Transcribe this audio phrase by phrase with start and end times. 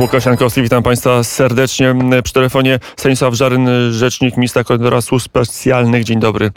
[0.00, 1.94] Łukasz Jankowski, witam Państwa serdecznie.
[2.24, 6.04] Przy telefonie Stanisław Żaryn, rzecznik ministra koordynatora służb specjalnych.
[6.04, 6.50] Dzień dobry.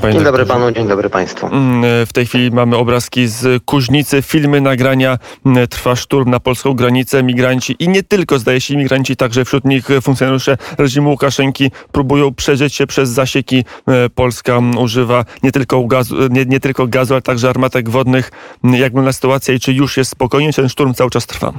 [0.00, 1.46] Panie dzień dobry panu, dzień dobry państwu.
[1.46, 5.18] Mm, w tej chwili mamy obrazki z Kuźnicy, filmy, nagrania.
[5.46, 7.22] Mm, trwa szturm na polską granicę.
[7.22, 12.74] Migranci i nie tylko, zdaje się, migranci, także wśród nich funkcjonariusze reżimu Łukaszenki próbują przeżyć
[12.74, 13.64] się przez zasieki.
[13.88, 18.30] E, Polska używa nie tylko gazu, nie, nie tylko gazu, ale także armatek wodnych.
[18.64, 21.52] Mm, jak wygląda sytuacja i czy już jest spokojnie, ten szturm cały czas trwa?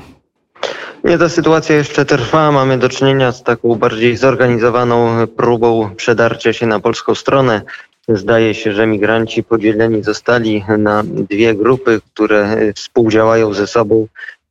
[1.03, 2.51] Nie, ta sytuacja jeszcze trwa.
[2.51, 7.61] Mamy do czynienia z taką bardziej zorganizowaną próbą przedarcia się na polską stronę.
[8.07, 14.07] Zdaje się, że migranci podzieleni zostali na dwie grupy, które współdziałają ze sobą,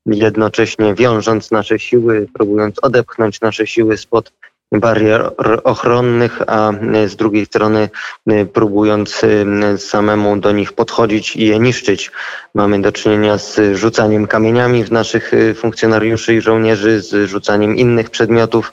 [0.07, 4.33] jednocześnie wiążąc nasze siły, próbując odepchnąć nasze siły spod
[4.73, 5.31] barier
[5.65, 6.73] ochronnych, a
[7.07, 7.89] z drugiej strony
[8.31, 12.11] y, próbując y, samemu do nich podchodzić i je niszczyć.
[12.55, 18.73] Mamy do czynienia z rzucaniem kamieniami w naszych funkcjonariuszy i żołnierzy, z rzucaniem innych przedmiotów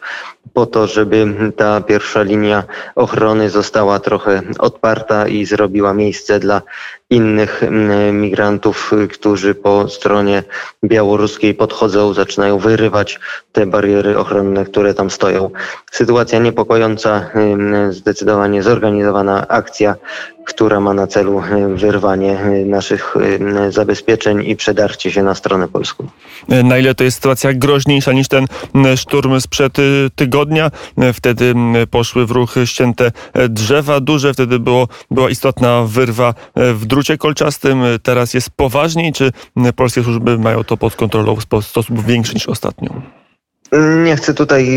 [0.54, 2.64] po to, żeby ta pierwsza linia
[2.96, 6.62] ochrony została trochę odparta i zrobiła miejsce dla
[7.10, 10.44] innych mm, migrantów, którzy po stronie
[10.84, 13.20] białoruskiej podchodzą, zaczynają wyrywać
[13.52, 15.50] te bariery ochronne, które tam stoją.
[15.92, 19.96] Sytuacja niepokojąca, mm, zdecydowanie zorganizowana akcja
[20.46, 25.68] która ma na celu e, wyrwanie e, naszych e, zabezpieczeń i przedarcie się na stronę
[25.68, 26.08] polską.
[26.48, 28.46] Na ile to jest sytuacja groźniejsza niż ten
[28.96, 29.78] szturm sprzed
[30.16, 30.72] tygodnia?
[31.14, 31.54] Wtedy
[31.92, 33.12] poszły w ruch ścięte
[33.50, 37.84] drzewa duże, wtedy było, była istotna wyrwa w drucie kolczastym.
[38.04, 39.32] Teraz jest poważniej, czy
[39.76, 43.02] polskie służby mają to pod kontrolą w sposób większy niż ostatnio?
[44.04, 44.68] Nie chcę tutaj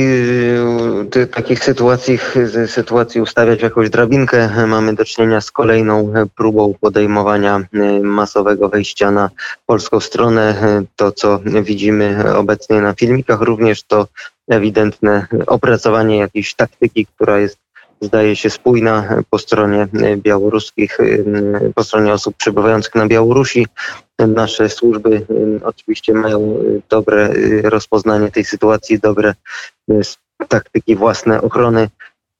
[1.17, 2.19] y, takich sytuacji,
[2.67, 4.67] sytuacji ustawiać jakąś drabinkę.
[4.67, 9.31] Mamy do czynienia z kolejną próbą podejmowania y, masowego wejścia na
[9.67, 10.55] polską stronę.
[10.97, 14.07] To, co widzimy obecnie na filmikach, również to
[14.49, 17.59] ewidentne opracowanie jakiejś taktyki, która jest
[18.01, 20.99] zdaje się spójna po stronie białoruskich,
[21.75, 23.67] po stronie osób przebywających na Białorusi.
[24.27, 25.27] Nasze służby
[25.63, 29.35] oczywiście mają dobre rozpoznanie tej sytuacji, dobre
[30.49, 31.89] taktyki własne ochrony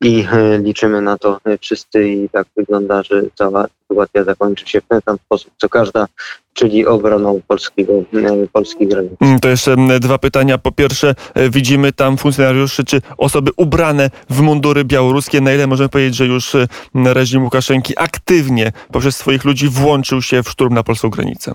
[0.01, 0.27] i
[0.63, 5.17] liczymy na to wszyscy i tak wygląda, że cała sytuacja zakończy się w ten sam
[5.27, 6.07] sposób, co każda
[6.53, 9.13] czyli obroną polskiego, e, polskich granic.
[9.21, 10.59] Mm, to jeszcze dwa pytania.
[10.59, 15.41] Po pierwsze, e, widzimy tam funkcjonariuszy czy osoby ubrane w mundury białoruskie.
[15.41, 16.57] Na ile możemy powiedzieć, że już
[16.95, 21.55] reżim Łukaszenki aktywnie poprzez swoich ludzi włączył się w szturm na polską granicę?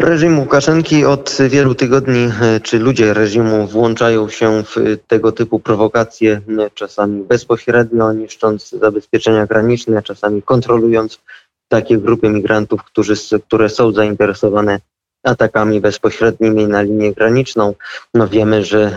[0.00, 6.40] Reżim Łukaszenki od wielu tygodni, e, czy ludzie reżimu włączają się w tego typu prowokacje,
[6.74, 11.20] czasami bezpośrednio niszcząc zabezpieczenia graniczne, czasami kontrolując
[11.68, 13.14] takie grupy migrantów, którzy,
[13.46, 14.80] które są zainteresowane
[15.22, 17.74] atakami bezpośrednimi na linię graniczną.
[18.14, 18.92] No wiemy, że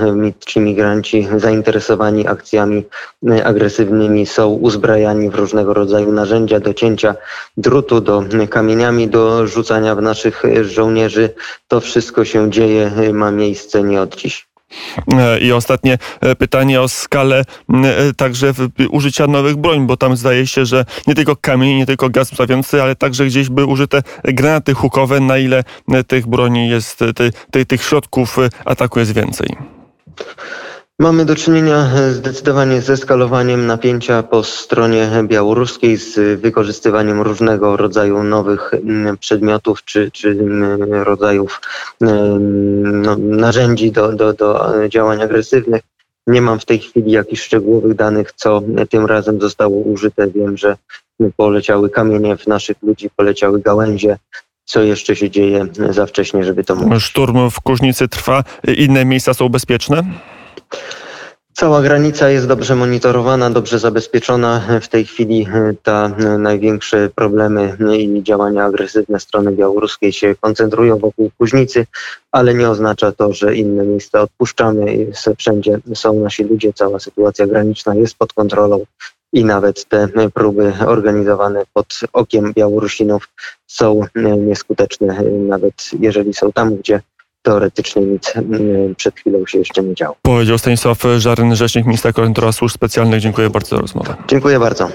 [0.46, 2.84] ci migranci zainteresowani akcjami
[3.30, 7.16] e, agresywnymi są uzbrajani w różnego rodzaju narzędzia do cięcia
[7.58, 11.34] drutu, do kamieniami, do rzucania w naszych żołnierzy.
[11.68, 14.50] To wszystko się dzieje, ma miejsce nie od dziś.
[15.14, 18.54] E, I ostatnie e, pytanie o skalę e, także
[18.90, 22.84] użycia nowych broń, bo tam zdaje się, że nie tylko kamień, nie tylko gaz stawiący,
[22.84, 25.20] ale także gdzieś były użyte granaty hukowe.
[25.20, 25.64] Na ile
[26.08, 27.00] tych broni jest,
[27.52, 29.56] tych, tych środków ataku jest więcej?
[31.01, 38.23] Mamy do czynienia e, zdecydowanie ze skalowaniem napięcia po stronie białoruskiej, z wykorzystywaniem różnego rodzaju
[38.23, 38.72] nowych
[39.19, 40.38] przedmiotów czy, czy
[40.90, 41.61] rodzajów
[42.81, 45.81] no, narzędzi do, do, do działań agresywnych.
[46.28, 50.28] Nie mam w tej chwili jakichś szczegółowych danych, co tym razem zostało użyte.
[50.28, 50.78] Wiem, że
[51.38, 54.17] poleciały kamienie w naszych ludzi, poleciały gałęzie.
[54.66, 57.03] Co jeszcze się dzieje za wcześnie, żeby to mówić?
[57.03, 58.44] Szturm w Kuźnicy trwa.
[58.78, 60.03] Inne miejsca są bezpieczne?
[61.61, 64.79] Cała granica jest dobrze monitorowana, dobrze zabezpieczona.
[64.81, 70.97] W tej chwili e, ta e, największe problemy i działania agresywne strony białoruskiej się koncentrują
[70.97, 71.85] wokół Kuźnicy,
[72.31, 75.08] ale nie oznacza to, że inne miejsca odpuszczamy.
[75.37, 78.85] Wszędzie są nasi ludzie, cała sytuacja graniczna jest pod kontrolą
[79.34, 83.29] i nawet te próby organizowane pod okiem Białorusinów
[83.67, 87.02] są e, nieskuteczne, nawet jeżeli są tam, gdzie
[87.41, 90.16] teoretycznie nic mm, przed chwilą się jeszcze nie działo.
[90.22, 93.22] Powiedział Stanisław Żaryn, rzecznik ministra koordynatora służb specjalnych.
[93.22, 94.16] Dziękuję bardzo za rozmowę.
[94.28, 94.90] Dziękuję bardzo.